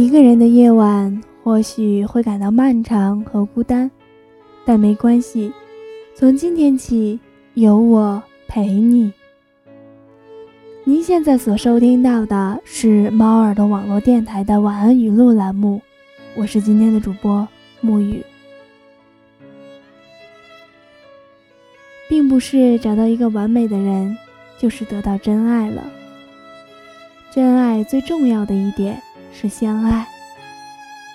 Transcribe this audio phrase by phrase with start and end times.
[0.00, 3.90] 一个人的夜晚或许会感到漫长和孤单，
[4.64, 5.52] 但没关系，
[6.14, 7.20] 从今天起
[7.52, 9.12] 有我陪你。
[10.84, 15.82] 您现在所收听到的是猫耳朵网络电台的晚安语录栏目，
[16.34, 17.46] 我是今天的主播
[17.82, 18.24] 沐雨。
[22.08, 24.16] 并不是找到一个完美的人，
[24.58, 25.84] 就是得到真爱了。
[27.30, 28.98] 真爱最重要的一点。
[29.32, 30.06] 是相爱，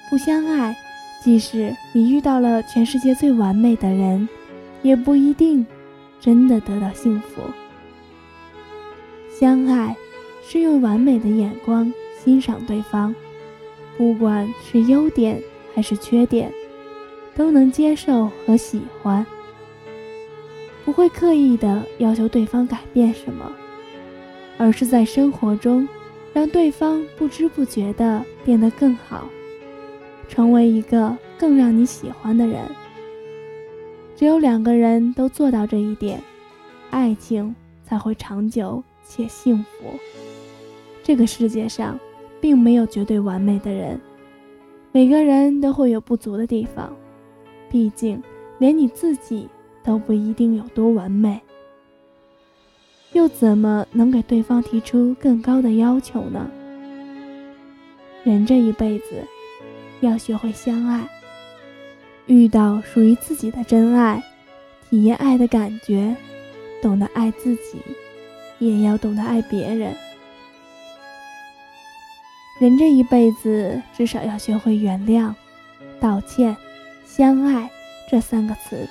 [0.09, 0.75] 不相爱，
[1.23, 4.27] 即使你遇到了全世界最完美的人，
[4.81, 5.65] 也不一定
[6.19, 7.41] 真的得到幸福。
[9.39, 9.95] 相爱
[10.47, 11.91] 是用完美的眼光
[12.23, 13.13] 欣赏对方，
[13.97, 15.41] 不管是优点
[15.75, 16.51] 还是缺点，
[17.35, 19.25] 都能接受和喜欢，
[20.83, 23.51] 不会刻意的要求对方改变什么，
[24.57, 25.87] 而是在生活中。
[26.35, 29.29] 让对方不知不觉地变得更好，
[30.27, 32.59] 成为一个更让你喜欢的人。
[34.17, 36.21] 只有两个人都做到这一点，
[36.89, 39.97] 爱情才会长久且幸福。
[41.01, 41.97] 这个世界上
[42.41, 43.97] 并没有绝对完美的人，
[44.91, 46.93] 每个人都会有不足的地方，
[47.69, 48.21] 毕竟
[48.59, 49.47] 连你自己
[49.81, 51.39] 都不一定有多完美。
[53.15, 56.51] 又怎么能给对方提出更高的要求呢？
[58.25, 59.23] 人这一辈子，
[60.01, 61.07] 要学会相爱，
[62.25, 64.21] 遇到属于自己的真爱，
[64.89, 66.13] 体验爱的感觉，
[66.81, 67.79] 懂得爱自己，
[68.59, 69.95] 也要懂得爱别人。
[72.59, 75.33] 人这一辈子，至少要学会原谅、
[76.01, 76.53] 道歉、
[77.05, 77.71] 相爱
[78.11, 78.85] 这三个词。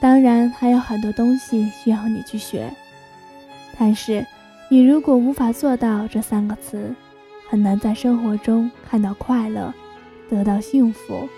[0.00, 2.68] 当然，还有很多东西需要你去学。
[3.78, 4.24] 但是，
[4.68, 6.94] 你如果无法做到这三个词，
[7.48, 9.74] 很难在生活中看到快乐，
[10.30, 11.28] 得到幸福。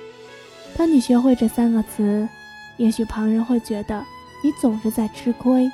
[0.76, 2.28] 当你学会这三个词，
[2.76, 4.04] 也许旁人会觉得
[4.44, 5.70] 你总是在吃亏，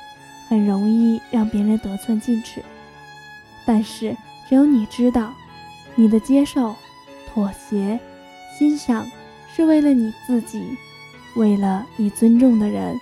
[0.47, 2.61] 很容易让别人得寸进尺。
[3.65, 4.15] 但是，
[4.47, 5.33] 只有你知道，
[5.95, 6.73] 你的接受、
[7.27, 7.99] 妥协、
[8.57, 9.05] 欣赏，
[9.53, 10.63] 是为了你自己，
[11.35, 12.95] 为了你尊重的人，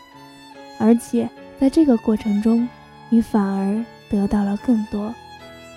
[0.79, 1.29] 而且
[1.59, 2.67] 在这个过程中。
[3.13, 5.13] 你反而得到了更多，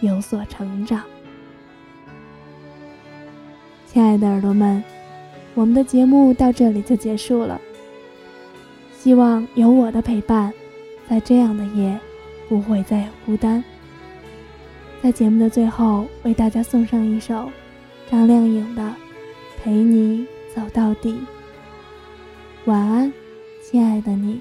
[0.01, 1.03] 有所成长。
[3.89, 4.83] 亲爱的耳朵们，
[5.55, 7.61] 我们的节目到这里就结束了。
[8.97, 10.53] 希望有我的陪伴，
[11.09, 11.99] 在这样的夜
[12.49, 13.63] 不会再孤单。
[15.03, 17.51] 在节目的最后，为大家送上一首
[18.09, 18.83] 张靓颖的
[19.61, 20.25] 《陪你
[20.55, 21.13] 走到底》。
[22.67, 23.13] 晚安，
[23.61, 24.41] 亲爱的你。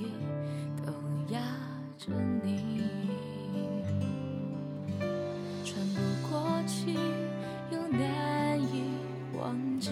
[2.03, 2.11] 着
[2.43, 2.81] 你，
[5.63, 6.97] 喘不过气，
[7.69, 8.89] 又难以
[9.37, 9.91] 忘记，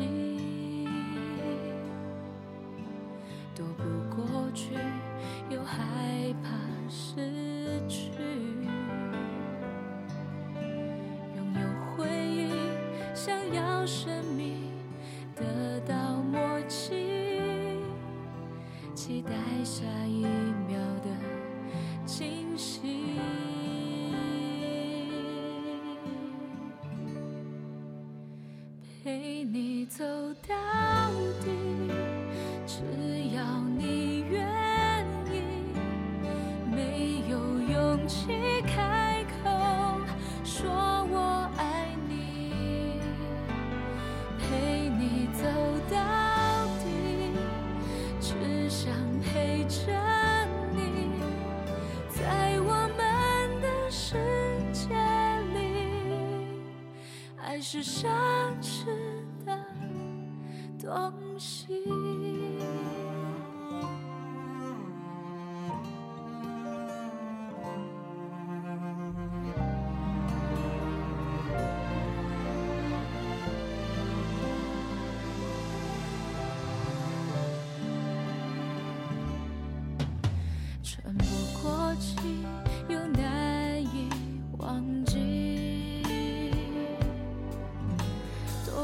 [3.56, 3.84] 躲不
[4.16, 4.74] 过去，
[5.52, 6.50] 又害怕
[6.90, 8.10] 失去，
[11.36, 11.62] 拥有
[11.96, 12.50] 回忆，
[13.14, 14.72] 想要生命
[15.36, 17.40] 得到默契，
[18.96, 19.32] 期待
[19.64, 19.84] 下
[29.10, 30.06] 陪你走
[30.48, 30.56] 到
[31.44, 31.50] 底，
[32.68, 32.84] 只
[33.36, 33.44] 要
[33.76, 34.46] 你愿
[35.26, 35.42] 意。
[36.72, 37.40] 没有
[37.74, 38.28] 勇气
[57.82, 58.08] 是奢
[58.62, 58.86] 侈
[59.46, 59.58] 的
[60.78, 61.68] 东西。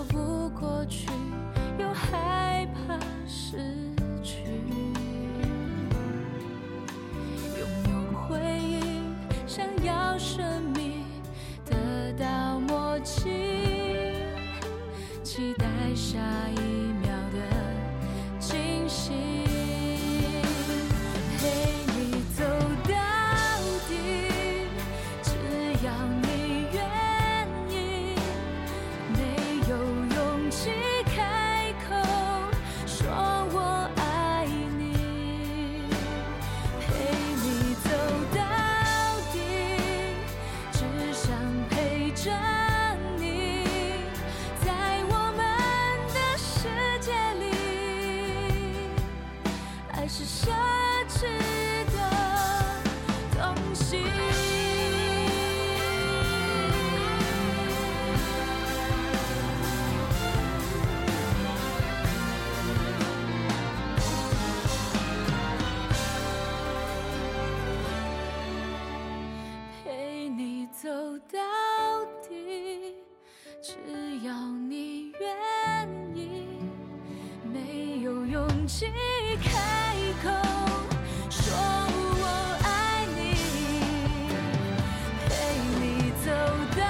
[0.10, 1.08] 不过去，
[1.80, 2.98] 又害怕
[3.28, 3.58] 失
[4.24, 4.44] 去。
[7.58, 9.02] 拥有回忆，
[9.48, 11.04] 想要生命
[11.66, 14.24] 得到默契，
[15.24, 16.20] 期待下
[16.50, 16.75] 一
[42.26, 42.32] 着
[43.20, 44.02] 你，
[44.66, 44.72] 在
[45.10, 45.40] 我们
[46.12, 46.68] 的世
[47.00, 47.46] 界里，
[49.92, 50.50] 爱是奢
[51.08, 51.28] 侈
[51.94, 52.00] 的
[53.32, 54.02] 东西。
[69.84, 70.90] 陪你走
[71.32, 71.40] 到
[72.28, 72.96] 底，
[73.62, 73.74] 只
[74.26, 74.34] 要
[74.70, 75.26] 你愿
[76.16, 76.60] 意。
[77.54, 78.88] 没有勇气
[79.42, 80.30] 开口
[81.30, 82.24] 说我
[82.64, 83.20] 爱你，
[85.26, 85.30] 陪
[85.80, 85.84] 你
[86.26, 86.28] 走
[86.76, 86.84] 到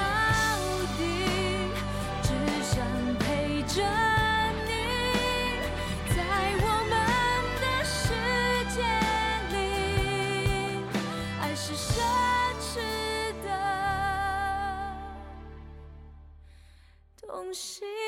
[0.97, 0.99] 底，
[2.23, 2.27] 只
[2.63, 2.73] 想
[3.19, 3.23] 陪
[3.67, 3.75] 着
[4.65, 4.69] 你，
[6.15, 6.17] 在
[6.61, 6.93] 我们
[7.61, 7.93] 的世
[8.73, 8.77] 界
[9.55, 9.55] 里，
[11.41, 11.85] 爱是奢
[12.59, 12.73] 侈
[17.45, 18.04] 东西。